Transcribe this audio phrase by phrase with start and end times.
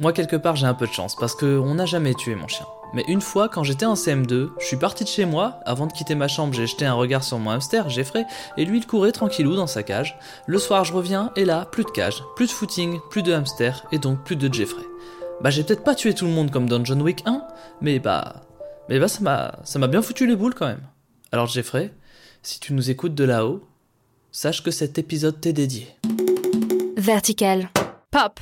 [0.00, 2.64] Moi, quelque part, j'ai un peu de chance parce qu'on n'a jamais tué mon chien.
[2.94, 5.60] Mais une fois, quand j'étais en CM2, je suis parti de chez moi.
[5.66, 8.24] Avant de quitter ma chambre, j'ai jeté un regard sur mon hamster, Jeffrey,
[8.56, 10.18] et lui, il courait tranquillou dans sa cage.
[10.46, 13.84] Le soir, je reviens, et là, plus de cage, plus de footing, plus de hamster,
[13.92, 14.82] et donc plus de Jeffrey.
[15.42, 17.42] Bah, j'ai peut-être pas tué tout le monde comme dans John Wick 1,
[17.82, 18.36] mais bah.
[18.88, 20.86] Mais bah, ça m'a, ça m'a bien foutu les boules quand même.
[21.30, 21.92] Alors, Jeffrey,
[22.42, 23.60] si tu nous écoutes de là-haut,
[24.32, 25.88] sache que cet épisode t'est dédié.
[26.96, 27.68] Vertical.
[28.10, 28.40] Pop.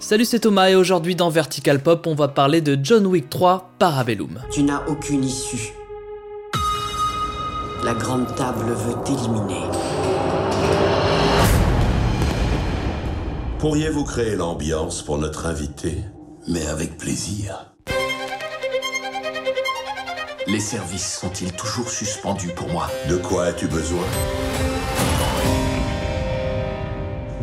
[0.00, 3.70] Salut, c'est Thomas et aujourd'hui dans Vertical Pop, on va parler de John Wick 3
[3.78, 4.40] Parabellum.
[4.50, 5.72] Tu n'as aucune issue.
[7.82, 9.62] La grande table veut t'éliminer.
[13.58, 15.96] Pourriez-vous créer l'ambiance pour notre invité?
[16.46, 17.71] Mais avec plaisir.
[20.46, 24.04] Les services sont-ils toujours suspendus pour moi De quoi as-tu besoin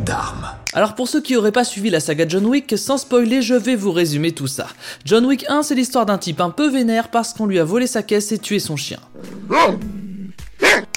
[0.00, 0.48] D'armes.
[0.72, 3.76] Alors pour ceux qui auraient pas suivi la saga John Wick, sans spoiler, je vais
[3.76, 4.66] vous résumer tout ça.
[5.04, 7.86] John Wick 1, c'est l'histoire d'un type un peu vénère parce qu'on lui a volé
[7.86, 8.98] sa caisse et tué son chien.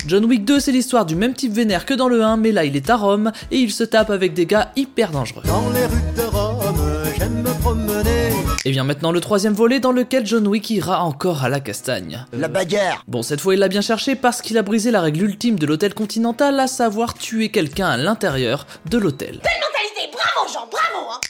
[0.06, 2.66] John Wick 2, c'est l'histoire du même type vénère que dans le 1, mais là
[2.66, 5.44] il est à Rome et il se tape avec des gars hyper dangereux.
[5.46, 7.83] Dans les rues de Rome, j'aime me promener.
[8.66, 12.26] Et vient maintenant le troisième volet dans lequel John Wick ira encore à la castagne.
[12.32, 13.04] La bagarre.
[13.08, 15.66] Bon, cette fois il l'a bien cherché parce qu'il a brisé la règle ultime de
[15.66, 19.42] l'hôtel continental, à savoir tuer quelqu'un à l'intérieur de l'hôtel.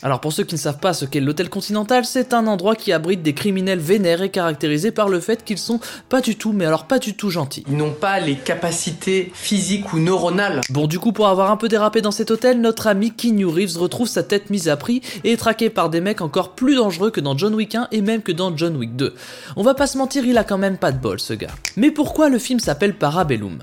[0.03, 2.91] Alors pour ceux qui ne savent pas ce qu'est l'hôtel continental, c'est un endroit qui
[2.91, 6.65] abrite des criminels vénères et caractérisé par le fait qu'ils sont pas du tout, mais
[6.65, 7.63] alors pas du tout gentils.
[7.69, 10.59] Ils n'ont pas les capacités physiques ou neuronales.
[10.69, 13.77] Bon du coup pour avoir un peu dérapé dans cet hôtel, notre ami Keanu Reeves
[13.77, 17.09] retrouve sa tête mise à prix et est traqué par des mecs encore plus dangereux
[17.09, 19.15] que dans John Wick 1 et même que dans John Wick 2.
[19.55, 21.51] On va pas se mentir, il a quand même pas de bol ce gars.
[21.77, 23.59] Mais pourquoi le film s'appelle Parabellum?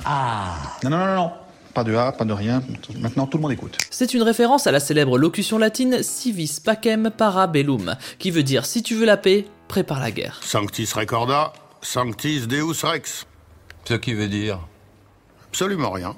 [0.85, 1.31] Non, non, non, non.
[1.75, 2.63] Pas de A, pas de rien.
[2.99, 3.79] Maintenant, tout le monde écoute.
[3.91, 8.83] C'est une référence à la célèbre locution latine Civis pacem parabellum, qui veut dire si
[8.83, 10.41] tu veux la paix, prépare la guerre.
[10.43, 13.27] Sanctis recorda, sanctis deus rex.
[13.85, 14.61] Ce qui veut dire
[15.49, 16.17] Absolument rien.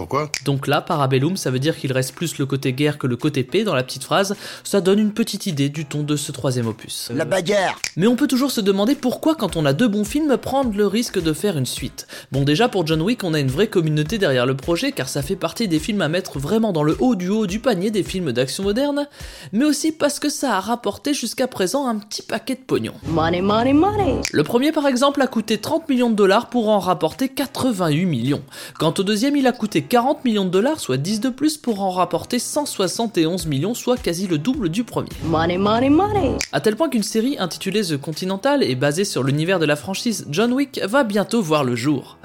[0.00, 0.30] Pourquoi?
[0.46, 3.44] Donc là, parabellum, ça veut dire qu'il reste plus le côté guerre que le côté
[3.44, 4.34] paix dans la petite phrase,
[4.64, 7.10] ça donne une petite idée du ton de ce troisième opus.
[7.14, 7.78] La bagarre.
[7.98, 10.86] Mais on peut toujours se demander pourquoi quand on a deux bons films prendre le
[10.86, 12.06] risque de faire une suite.
[12.32, 15.20] Bon déjà pour John Wick on a une vraie communauté derrière le projet car ça
[15.20, 18.02] fait partie des films à mettre vraiment dans le haut du haut du panier des
[18.02, 19.06] films d'action moderne,
[19.52, 22.94] mais aussi parce que ça a rapporté jusqu'à présent un petit paquet de pognon.
[23.06, 24.22] Money, money, money.
[24.32, 28.42] Le premier par exemple a coûté 30 millions de dollars pour en rapporter 88 millions.
[28.78, 31.82] Quant au deuxième il a coûté 40 millions de dollars, soit 10 de plus pour
[31.82, 35.08] en rapporter 171 millions, soit quasi le double du premier.
[35.24, 36.36] Money, money, money.
[36.52, 40.26] À tel point qu'une série intitulée The Continental et basée sur l'univers de la franchise
[40.30, 42.18] John Wick va bientôt voir le jour.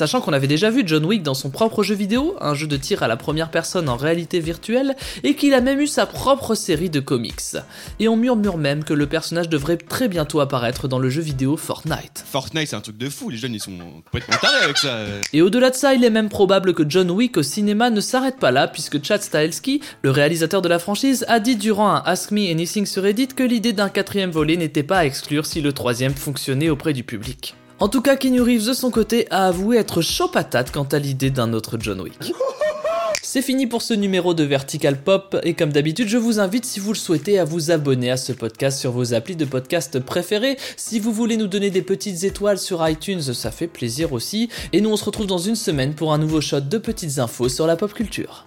[0.00, 2.78] Sachant qu'on avait déjà vu John Wick dans son propre jeu vidéo, un jeu de
[2.78, 6.54] tir à la première personne en réalité virtuelle, et qu'il a même eu sa propre
[6.54, 7.58] série de comics.
[7.98, 11.58] Et on murmure même que le personnage devrait très bientôt apparaître dans le jeu vidéo
[11.58, 12.24] Fortnite.
[12.32, 13.28] Fortnite, c'est un truc de fou.
[13.28, 15.00] Les jeunes, ils sont complètement tarés avec ça.
[15.34, 18.38] Et au-delà de ça, il est même probable que John Wick au cinéma ne s'arrête
[18.38, 22.30] pas là, puisque Chad Stahelski, le réalisateur de la franchise, a dit durant un Ask
[22.30, 25.74] Me Anything sur Reddit que l'idée d'un quatrième volet n'était pas à exclure si le
[25.74, 27.54] troisième fonctionnait auprès du public.
[27.80, 30.98] En tout cas, Keanu Reeves de son côté a avoué être chaud patate quant à
[30.98, 32.34] l'idée d'un autre John Wick.
[33.22, 36.78] C'est fini pour ce numéro de Vertical Pop et comme d'habitude je vous invite si
[36.80, 40.58] vous le souhaitez à vous abonner à ce podcast sur vos applis de podcast préférés.
[40.76, 44.48] Si vous voulez nous donner des petites étoiles sur iTunes ça fait plaisir aussi.
[44.72, 47.48] Et nous on se retrouve dans une semaine pour un nouveau shot de petites infos
[47.48, 48.44] sur la pop culture.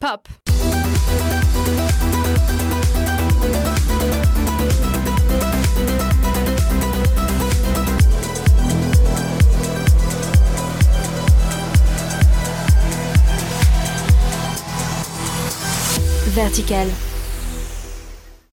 [0.00, 0.28] Pop.
[16.34, 17.13] Vertical.